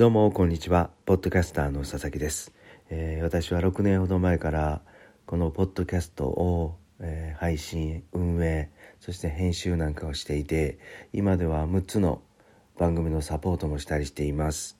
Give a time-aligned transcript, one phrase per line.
[0.00, 0.88] どうもこんにちは。
[1.04, 2.54] ポッドキャスターの佐々木です、
[2.88, 4.80] えー、私は6年ほど前から
[5.26, 10.78] このポッドキャストを、えー、配信運営そして編集なんかをしていて
[11.12, 12.22] 今では6つの
[12.78, 14.78] 番組のサポートもしたりしています。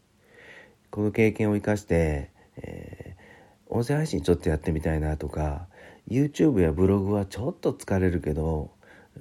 [0.90, 5.66] この経験を生かして、えー、音声配信ちょっとやってみたいなとか
[6.08, 8.70] YouTube やブログはちょっと疲れるけど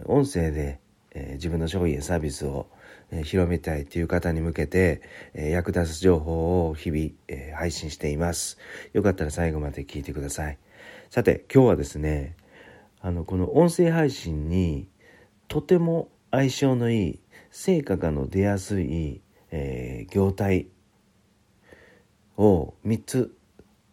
[0.06, 0.80] 音声で、
[1.12, 2.68] えー、自分の商品やサービスを、
[3.24, 5.02] 広めたいという方に向けて、
[5.34, 8.58] え、役立つ情報を日々、え配信しています
[8.94, 10.58] よかったら最後まで聞いてください
[11.10, 12.36] さて今日はですね
[13.02, 14.88] あのこの音声配信に
[15.48, 17.20] とても相性のいい
[17.50, 19.22] 成果がの出やすい、
[19.52, 20.68] え業態
[22.38, 23.36] を3つ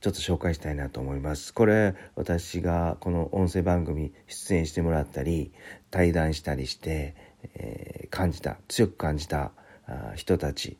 [0.01, 1.52] ちょっと紹介したいなと思います。
[1.52, 5.52] これ私がこの音声番組出演してもらったり
[5.90, 9.52] 対談したりして、え、感じた強く感じた
[10.14, 10.76] 人たち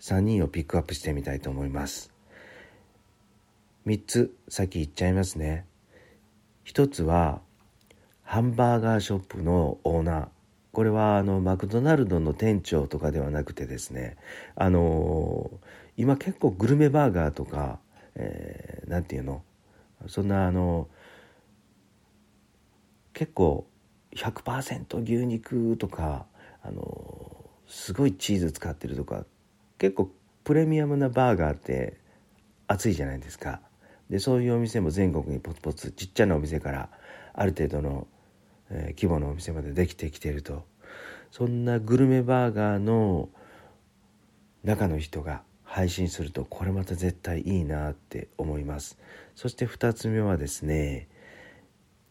[0.00, 2.12] 3人をピックアップしてみたいと思います。
[3.86, 5.66] 3つ先言っちゃいますね。
[6.66, 7.40] 1つは
[8.22, 10.28] ハンバーガーショップのオーナー。
[10.72, 14.16] これはあのマクドナルドの店長とかではなくてですね
[14.54, 15.50] あの
[15.96, 17.80] 今結構グルメバーガーとか
[18.18, 19.42] えー、て言うの？
[20.08, 20.88] そんなあの
[23.14, 23.66] 結構
[24.14, 26.26] 100%牛肉とか
[26.62, 29.24] あのすごいチーズ使ってるとか
[29.78, 30.10] 結構
[30.44, 31.98] プレミアムなバーガーって
[32.66, 33.60] 熱いじゃないですか。
[34.10, 36.88] でそういうお店も全国にポツポツちっちゃなお店から
[37.34, 38.06] ある程度の、
[38.70, 40.64] えー、規模のお店までできてきてると。
[41.30, 43.28] そんなグルメバーガーの
[44.64, 48.98] 中の人が配信するとこれまた絶対いいなって思います。
[49.34, 51.08] そして2つ目はですね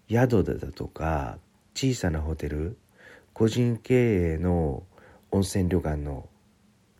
[0.09, 1.39] 宿だとか
[1.77, 2.75] 小さなホテル
[3.33, 4.81] 個人経営の
[5.29, 6.27] 温泉旅館の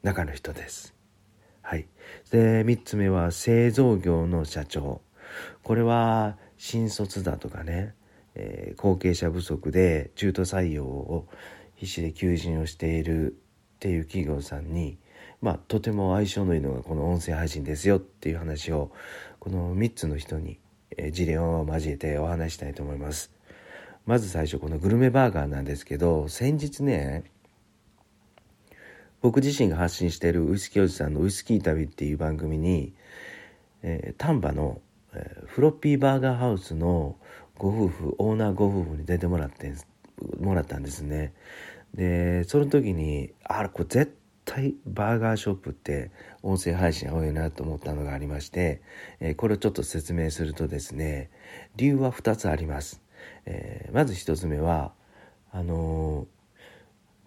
[0.03, 0.93] 中の人です。
[1.63, 1.87] はい。
[2.29, 5.01] で3つ目は製造業の社長。
[5.63, 7.95] これは新卒だとかね、
[8.35, 11.27] えー、後継者不足で中途採用を
[11.73, 13.33] 必死で求人をしている
[13.77, 14.99] っていう企業さんに
[15.41, 18.91] まあ、とても相性のいいのがこの音声配信ですよっていう話を
[19.39, 20.59] この3つの人に、
[20.97, 23.36] え事例を交えてお話したいと思います。
[24.07, 27.25] まず最初このグルメバーガーなんですけど先日ね
[29.21, 32.93] 僕自身が発信しているウイスキーおじさんのウイスキー旅っていう番組に、
[33.83, 34.79] えー、丹波の、
[35.13, 37.17] えー、フロッピーバーガーハウスの
[37.57, 39.73] ご夫婦オーナーご夫婦に出てもらって
[40.39, 41.33] もらったんですね。
[41.93, 46.11] でその時にあらこれ絶対バーガーショップって
[46.43, 48.81] 音声配信多いなと思ったのがありまして、
[49.19, 51.29] えー、これをちょっと説明するとですね
[51.75, 53.01] 理由は2つあります、
[53.49, 54.91] えー、まず1つ目は
[55.51, 56.27] あの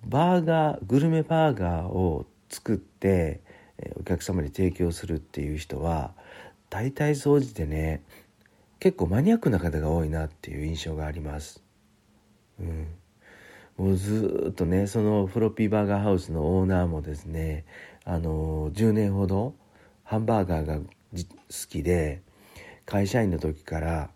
[0.06, 3.40] ー、バーガーグルメバーガーを作って、
[3.78, 6.12] えお客様に提供するっていう人は
[6.68, 8.02] 大体総じてね
[8.78, 11.62] 結構マニアックな方が多いなっていう印象があります。
[12.60, 12.86] うん
[13.78, 17.64] もうずっとねそのフロッピーバーガーハウスのオーナーもですね
[18.04, 19.54] あの10年ほど
[20.04, 20.82] ハンバーガーが好
[21.66, 22.20] きで
[22.84, 24.10] 会社員の時から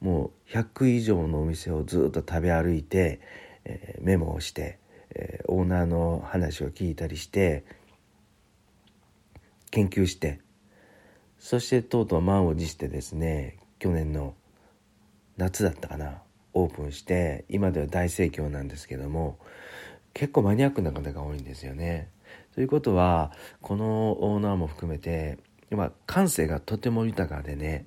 [0.00, 3.20] もう100以上のお店をずっと食べ歩いて、
[3.64, 4.78] え、メモをして、
[5.10, 7.64] えー、オーナーの話を聞いたりして
[9.70, 10.40] 研究して
[11.38, 14.34] そしてとうとう満を持してですね去年の
[15.36, 16.22] 夏だったかな
[16.54, 19.38] オープンして今では大盛況なんですけども
[20.14, 22.08] 結構マニアックな方が多いんですよね。
[22.54, 25.36] ということはこのオーナーも含めて
[25.70, 27.84] 今感性がとても豊かでね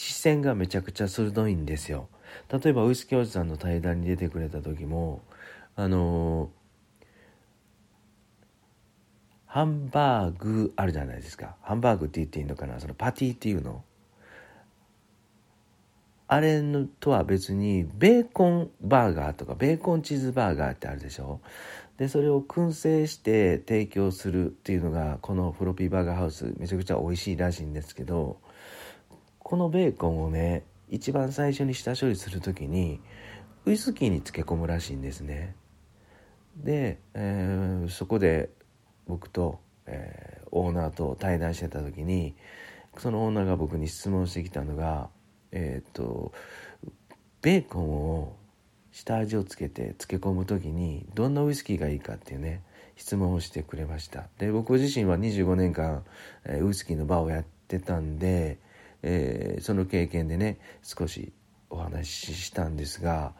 [0.00, 2.08] 視線がめちゃくちゃ鋭いんですよ。
[2.52, 5.22] 例えばウイスキーおじさんの対談に出てくれた時も
[5.74, 6.50] あの
[9.46, 11.56] ハンバーグあるじゃないですか。
[11.62, 12.78] ハンバーグって言っていいのかな？
[12.78, 13.82] そのパティっていうの。
[16.28, 21.40] あれのとは別にベーコンバーガーとかベーコンチーズバーガーってあるでしょ？
[21.96, 28.38] でそれを燻製して提供するっていうのがこのフロッピーバーガーハウスめちゃくちゃ美味しいらしいんですけど
[29.48, 33.00] このベーコンをね一番最初に下処理する時に
[33.64, 35.56] ウイスキーに漬け込むらしいんですね。
[36.54, 38.50] で、えー、そこで
[39.06, 42.34] 僕と、えー、オーナーと対談してた時に
[42.98, 45.08] そのオーナーが僕に質問してきたのが
[45.50, 46.32] えっ、ー、と
[47.40, 48.36] ベーコンを
[48.92, 52.60] 下味をつけて漬け込む時にどんなウイスキーがいいかっていうね
[52.96, 54.28] 質問をしてくれました。
[54.36, 56.04] で僕自身は25年間、
[56.44, 58.58] えー、ウイスキーのバーをやってたんで、
[59.02, 61.32] えー、その経験でね少し
[61.70, 63.32] お話ししたんですが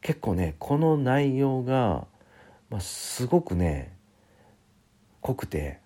[0.00, 2.06] 結構ねこの内容が、
[2.70, 3.96] まあ、すごくね
[5.20, 5.80] 濃くて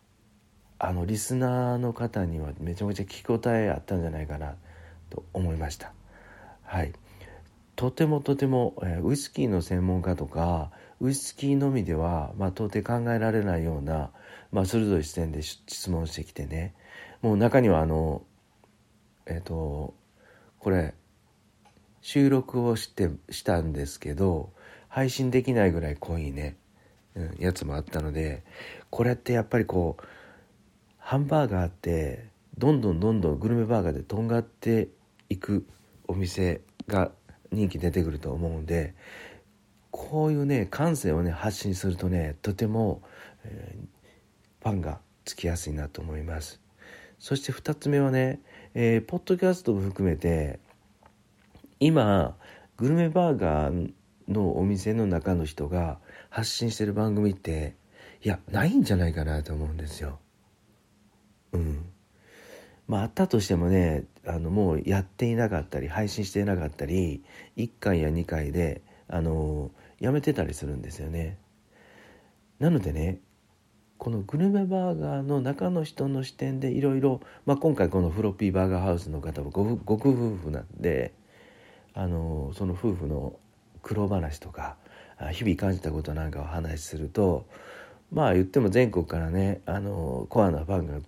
[0.78, 4.56] あのリスナーの方にはめちゃめちゃ聞き応えあったんじゃないかな
[5.08, 5.92] と思いました。
[6.64, 6.92] はい。
[7.76, 10.70] とてもとても、えー、ウイスキーの専門家とか
[11.00, 14.10] ウイスキーのみでは、まあ、到底考えられないような、
[14.50, 16.74] まあ、鋭い視点で質問してきてね。
[17.22, 18.22] もう中にはあの
[19.26, 19.94] えっ、ー、と
[20.58, 20.94] これ
[22.00, 24.52] 収録をしてしたんですけど
[24.88, 26.56] 配信できないぐらい濃いね、
[27.14, 28.44] うん、やつもあったので
[28.90, 30.05] これってやっぱりこう
[30.99, 32.28] ハンバーガーって
[32.58, 34.88] どんどんどんどんグルメバーガーでとんがって
[35.28, 35.67] いく
[36.08, 37.11] お店が
[37.52, 38.94] 人気出てくると思うんで
[39.90, 43.02] こういうね感性をね発信するとねとても、
[43.44, 46.61] えー、ファンがつきやすいなと思います。
[47.19, 48.40] そして2つ目はね、
[48.78, 50.61] えー、ポッドキャストも含めて
[51.81, 52.37] 今
[52.76, 53.90] グルメバーガー
[54.28, 57.75] のお店の中の人が発信してる番組って
[58.23, 60.19] いやないんじゃないかなと思うんですよ。
[61.52, 61.87] うん。
[62.87, 67.25] まああったとしてもねあのもうやっていなかったり配信していなかったり
[67.56, 69.70] 1回や2回であの
[70.00, 71.38] やめてたりするんですよね。
[72.58, 73.20] なのでね
[73.98, 81.14] このグルメバーガーの中の人の視点でいろいろ今回このフロッピーバーガーハウスの方はごご夫婦なんで
[81.94, 83.38] あのその夫婦の
[83.82, 84.76] 苦労話とか
[85.32, 87.46] 日々感じたことなんかを話すると
[88.12, 90.99] まあ言っても全国からねあのコアなファンが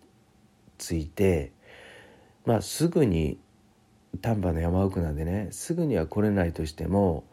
[0.79, 1.53] ついて
[2.47, 3.39] まあすぐに
[4.23, 7.25] 丹波の山奥なんでねすぐには来れないとしても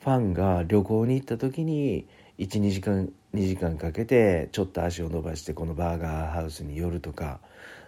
[0.00, 2.06] ファンが旅行に行った時に
[2.38, 7.40] 12時間2時間かけてちょっと足を伸ばしてこのバーガーハウスに寄るとか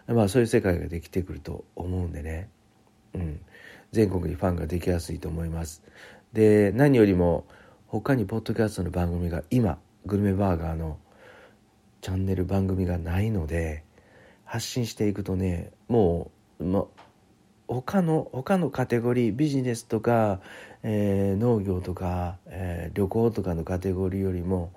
[0.07, 2.49] まあそういう世界ができてくると思うんでね、
[3.15, 3.41] うん、
[3.93, 5.83] 全国にファンができやすいと思います。
[6.33, 7.47] で何よりも
[7.87, 10.99] 他にポッドキャストの番組が今グルメバーガーの
[12.01, 13.85] チャンネル番組がないので
[14.45, 16.87] 発信していくとねもう、ま、
[17.71, 20.41] 他の他のカテゴリービジネスとか、
[20.83, 24.73] えー、農業とか、えー、旅行とかのカテゴリーよりも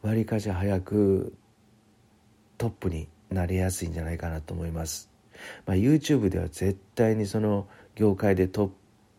[0.00, 1.34] わりかし早く
[2.56, 5.10] トップになりやすいんじゃないかなと思います。
[5.66, 8.70] まあ、YouTube では絶対にその業界でトッ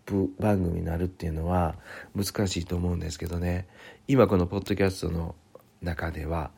[0.06, 1.76] プ番組になるっていうのは
[2.16, 3.68] 難しいと思うんですけどね
[4.08, 5.36] 今このポッドキャストの
[5.82, 6.52] 中では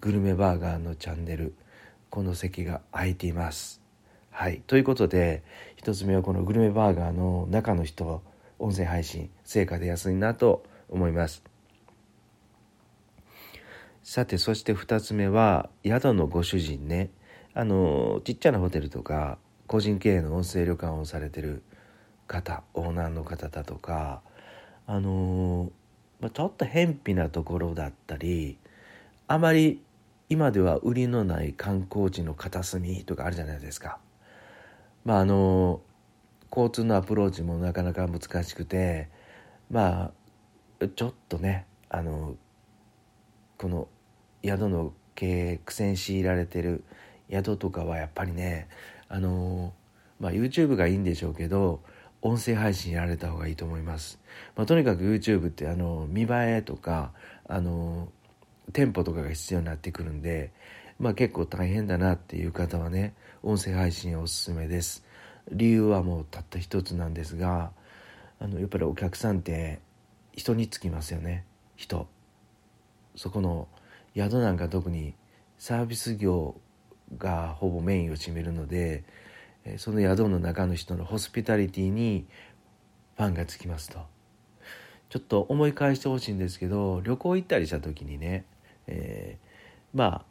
[0.00, 1.54] グルメバーガーのチャンネル
[2.10, 3.88] この席が空いています。
[4.38, 5.42] はい、ということで
[5.82, 8.22] 1つ目はこのグルメバーガーの中の人
[8.58, 11.42] 音声配信成果出やすいなと思います。
[14.02, 17.10] さてそして2つ目は宿のご主人ね
[17.52, 21.62] あのちっちゃなホテルとか個人経営の温泉旅館をされてる
[22.26, 24.22] 方オーナーの方だとか
[24.86, 25.70] あの
[26.32, 28.58] ちょっと偏僻なところだったり
[29.26, 29.82] あまり
[30.30, 33.98] 今では売りのない観光地の片隅とかあるじゃないですか。
[35.04, 35.80] まああの
[36.50, 39.08] 交通のアプローチもなかなか難しくて
[39.70, 40.12] ま
[40.80, 42.36] あちょっとねあの
[43.58, 43.88] この
[44.44, 46.84] 宿の経営苦戦強いられてる
[47.30, 48.68] 宿とかはやっぱりね
[49.08, 49.72] あの
[50.20, 51.80] まあ YouTube がいいんでしょうけど
[52.22, 54.18] 音声配信やられた方がいいと思います、
[54.56, 57.12] まあ、とにかく YouTube ってあの見栄えとか
[57.48, 58.08] あの
[58.72, 60.52] テンポとかが必要になってくるんで、
[60.98, 65.04] まあ、結構大変だなっていう方はね音声配信おすすめです。
[65.50, 67.70] 理由はもうたった一つなんですが
[68.40, 69.80] あのやっぱりお客さんって
[70.34, 71.44] 人につきますよね。
[71.76, 72.08] 人。
[73.14, 73.68] そこの
[74.16, 75.14] 宿なんか特に
[75.56, 76.56] サービス業
[77.16, 79.04] がほぼメインを占めるので
[79.76, 82.26] その宿の中の人のホスピタリティに
[83.16, 84.00] ファンがつきますと。
[85.10, 88.44] ちょっと思い返してほしいんですけど旅行行ったりした時にね
[88.88, 90.27] えー、まあ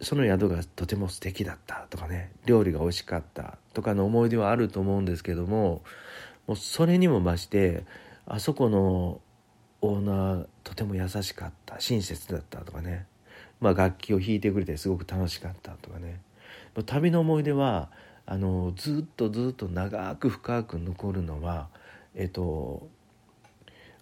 [0.00, 5.82] その宿がとても素敵だったとかね料理が美味しかったとかの思い出はあると思うんですけども
[6.46, 7.84] もうそれにも増して
[8.26, 9.20] あそこの
[9.80, 13.06] オーナーとても優しかった親切だったとかね、
[13.60, 16.20] まあ、楽器を弾いてくれてすごく楽しかったとかね
[16.86, 17.90] 旅の思い出は
[18.26, 21.68] あのずっとずっと長く深く残るのは
[22.14, 22.88] えっと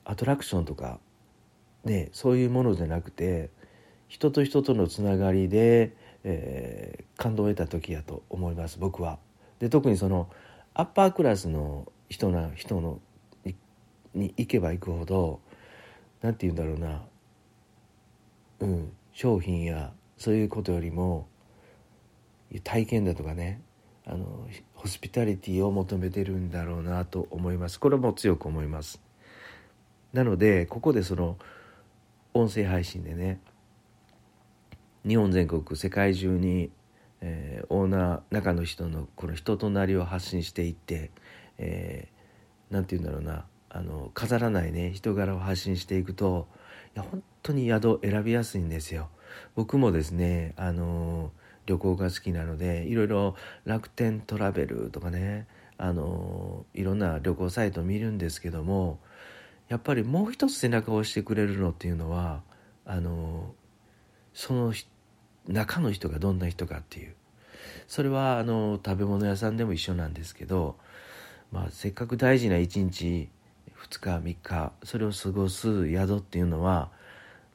[0.04, 1.00] アトラクションとか
[1.84, 3.50] ねそういうものじゃなくて
[4.12, 9.18] 人と人とのつながりで、えー、感動を得た時やと思います僕は。
[9.58, 10.28] で特にその
[10.74, 13.00] アッパークラスの人な人の
[14.12, 15.40] に行けば行くほど
[16.20, 17.02] 何て言うんだろうな。
[18.60, 21.26] うん商品やそういうことよりも
[22.64, 23.62] 体験だとかね
[24.04, 27.80] あのホスピタリティを求めてるんだろうなと思います。
[27.80, 29.00] これも強く思います。
[30.12, 31.38] なのでここでその
[32.34, 33.40] 音声配信でね
[35.06, 36.70] 日本全国世界中に、
[37.20, 41.10] えー、オーナー中の人のこの人となりを発信していって、
[41.58, 46.46] えー、て言うんだろうなあの飾らないね人柄を発信していくと
[46.94, 49.08] いや本当に宿選びやすいんですよ。
[49.54, 51.32] 僕もですねあの
[51.66, 55.46] 旅行が好きなのでいろいろ楽天トラベルとかね
[55.78, 59.00] あのいろんな旅行サイトを見るんですけども
[59.68, 62.42] やっぱりもう一つ背中を押してくれるのっていうのは
[62.84, 63.54] あの
[64.34, 64.72] その
[65.48, 67.14] 中の人がどんな人かっていう。
[67.86, 70.76] それはあの食べ物屋さんでも一緒なんですけど、
[71.50, 73.28] まあ、せっかく大事な1日
[73.90, 76.90] 2日3日それを過ごす宿っていうのは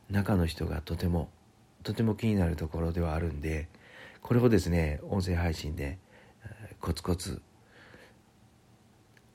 [0.10, 1.30] 中の人がとても
[1.84, 3.68] とても気になるところではあるんで
[4.22, 5.98] これをですね音声配信で
[6.80, 7.42] コツコツ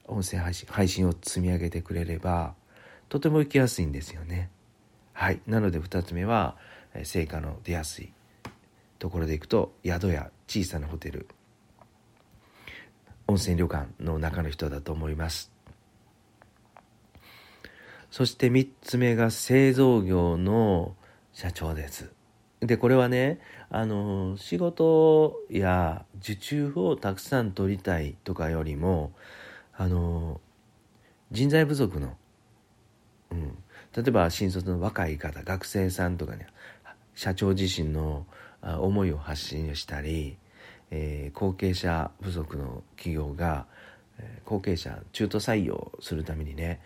[0.06, 2.54] 音声配信配信を積み上げてくれれば
[3.09, 4.50] とても行きやすいんですよね。
[5.12, 5.40] はい。
[5.47, 6.56] なので2つ目は
[7.04, 8.12] 成果の出やすい。
[9.02, 11.26] ところで行くと宿や小さなホテル
[13.26, 15.50] 温泉旅館の中の人だと思います。
[18.12, 20.94] そして3つ目が製造業の
[21.32, 22.12] 社長です。
[22.61, 23.40] でこれはね
[23.71, 29.12] あの仕事や受注をたくさん取りたいとかよりも
[29.76, 30.40] あの
[31.32, 32.16] 人材不足の、
[33.32, 33.59] うん、
[33.97, 36.47] 例えば新卒の若い方学生さんとかね
[37.16, 38.26] 社長自身の
[38.62, 40.37] 思いを発信したり、
[40.90, 43.66] えー、後継者不足の企業が、
[44.45, 46.81] 後継者中途採用するためにね、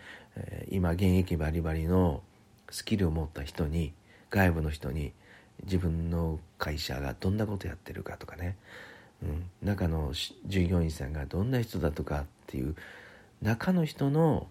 [0.69, 2.21] 今現役バリバリの
[2.69, 3.93] スキルを持った人に
[4.29, 5.13] 外部の人に
[5.63, 8.55] 自分の会社がどんなことやってるかとかね、
[9.23, 10.13] うん、中の
[10.45, 12.75] 従業員さんがどんな人だとかっていう
[13.41, 14.47] 中の人の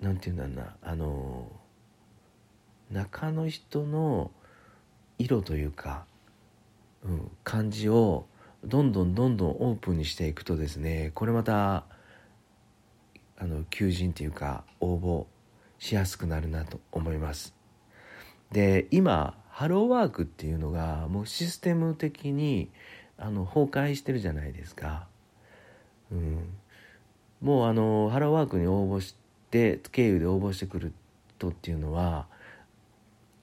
[0.00, 1.50] 何て言うんだろうなあの
[2.90, 4.30] 中の人の
[5.18, 6.04] 色というか、
[7.04, 8.26] うん、感じを
[8.64, 11.84] どんどんどんどんオープンにしていくとですねこれまた
[13.38, 15.26] あの求人というか応募
[15.78, 17.54] しやすくなるなと思います。
[18.50, 22.70] で今ハローワークっていうのがもうシステム的に
[23.18, 25.06] あの崩壊してるじゃないですか、
[26.12, 26.48] うん、
[27.40, 29.16] もうあのハローワークに応募し
[29.50, 30.92] て経由で応募してくる
[31.38, 32.26] 人っていうのは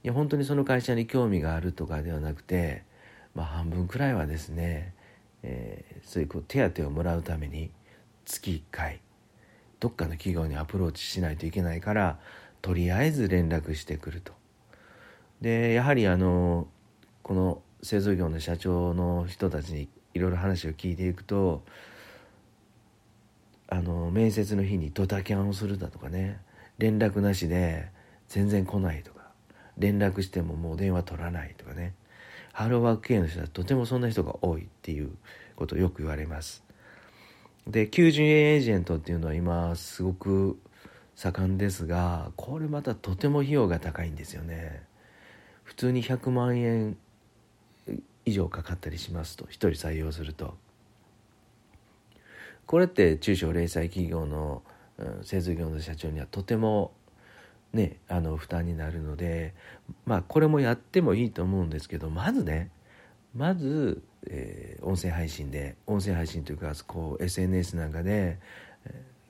[0.04, 2.84] いや本当にその会社に興味があるとかではなくて、
[3.36, 4.94] まあ、半分くらいはですね、
[5.44, 7.72] えー、そういうこう手当をもらうために
[8.26, 9.00] 月1回
[9.80, 12.20] どっかの企業にアプローチしないといけないから
[12.62, 14.34] とりあえず連絡してくると。
[15.42, 16.68] でやはりあの
[17.22, 21.64] この製造業の社長の人たちにいろいろ話を聞いていくと
[23.68, 26.40] あの面接の日にドタキャンをするだとかね
[26.78, 27.90] 連絡なしで
[28.30, 29.23] 全然来ないとか
[29.78, 31.94] 連絡してももう電話取らないとかね。
[32.52, 35.12] ハローワーク系の人はとてもそんな人が多いっていう
[35.56, 36.64] ことをよく言われます。
[37.68, 40.60] で90円エージェントっていうのは今すごく
[41.16, 44.84] 盛んですがこれまたとても費用が高いんですよね。
[45.64, 46.98] 普通に100万円
[48.26, 50.56] 以上かかったりしますと1人採用すると。
[52.66, 54.64] これって中小零細企業の、
[55.24, 56.94] 製造業の社長にはとても
[57.74, 59.54] ねあの負担になるので
[60.06, 62.70] まあこれもやってもいいと思うんですけどまずね
[63.36, 68.40] まず、えー、音声配信で音声配信というかこう SNS なんかで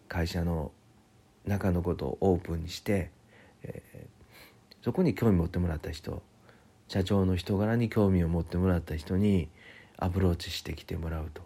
[0.10, 0.72] 会社の
[1.46, 3.12] 中のことをオープンにして、
[3.64, 6.22] えー、そこに興味持ってもらった人
[6.90, 9.48] 社長の人柄に興味を持ってもらった人に
[9.98, 11.42] アプローチしてきてもらうと。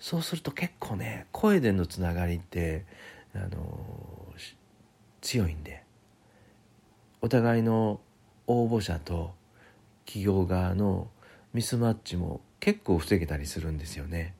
[0.00, 2.86] そうすると結構ね声でのつながりって
[3.34, 4.34] あの
[5.20, 5.84] 強いんで。
[7.22, 8.00] お互いの
[8.46, 9.34] 応募者と
[10.06, 11.08] 企業側の
[11.52, 14.34] ミスマッチも結構防げたりするんですよね。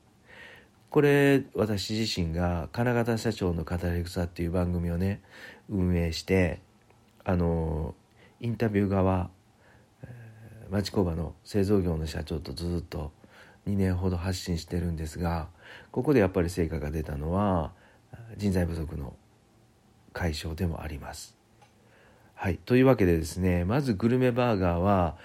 [0.91, 5.23] これ私自身が金型社長の語り草っていう番組をね
[5.69, 6.61] 運営して
[7.23, 7.95] あの
[8.41, 9.31] インタビュー側
[10.71, 13.13] 町工場の製造業の社長とずっと
[13.69, 15.49] 2年ほど発信してるんですが
[15.93, 17.73] ここでやっぱり成果が出たのは
[18.37, 19.15] 人材不足の
[20.13, 21.40] 解消でもあります。
[22.43, 25.19] はい、というわけでですねまずグルメバーガーは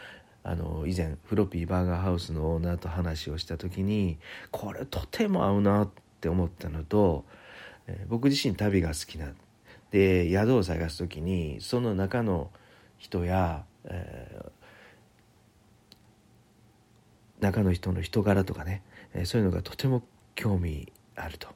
[0.43, 4.17] あの以前フロッピーバーガーハウスのオーナーと話をした時に
[4.51, 7.23] これとても合うなって思ったのと、
[7.87, 9.27] え、僕自身旅が好きな
[9.91, 12.49] で宿を探す時にその中の
[12.97, 20.03] 人や、えー、中の人の人柄とかね、え、そういうのがとても
[20.35, 21.47] 興味あると。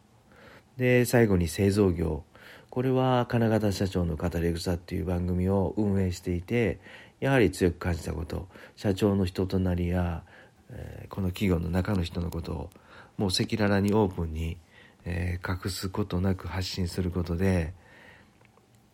[0.80, 2.24] で最後に製造業。
[2.70, 6.80] これは金型社長の語り草っていう番組を運営していて
[7.20, 8.48] やはり強く感じたこと。
[8.78, 10.24] 社長の人となりや、
[10.72, 12.70] え、この企業の中の人のことを
[13.18, 14.58] もう赤裸々にオープンに、
[15.04, 17.74] え、隠すことなく発信することで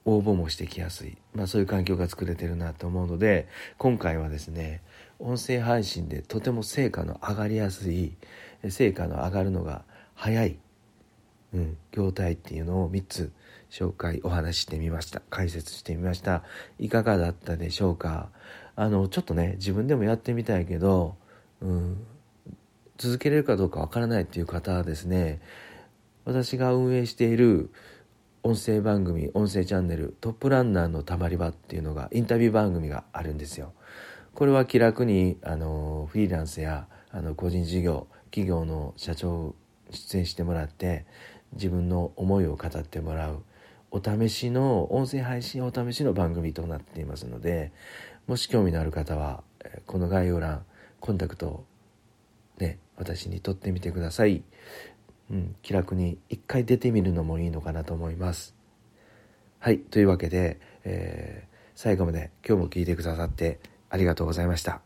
[0.06, 4.82] 応募もしてきやすい、まあ、そういう環境が作れてるなと思うので今回はですね
[5.20, 8.14] 音声配信でとても成果の上がりやすい
[8.70, 9.84] 成果の上がるのが
[10.16, 10.58] 早い、
[11.56, 13.32] うん、業態っていうのを3つ
[13.72, 15.22] 紹介お話ししてみました。
[15.30, 16.44] 解説してみました。
[16.80, 18.30] いかがだったでしょうか？
[18.76, 21.16] あのちょっとね自分でもやってみたいけど、
[21.62, 22.06] うん、
[22.98, 25.40] 続けれるかどうかわからないっていう方はですね
[26.26, 27.72] 私が運営している
[28.44, 33.74] 音声番組音声チャンネルトップランナーのたまり場っていうのがインタビュー番組があるんですよ。
[34.34, 39.56] これは気楽にあのフリーランスやあの個人事業企業の社長
[39.92, 41.06] 出演してもらって
[41.56, 43.44] 自分の思いを語ってもらう
[43.92, 47.72] お試しの音声配信お試しの番組となっていますので
[48.28, 49.44] もし興味のある方は
[49.86, 50.64] この概要欄
[51.00, 51.66] コンタクトを
[52.58, 54.44] ね私に取ってみてください
[55.32, 58.56] うん、気楽に一回出てみるのもいいのかなと思います。
[59.60, 63.60] はい、というわけで、えー、最後まで今日も聞いてくださって
[63.90, 64.85] ありがとうございました。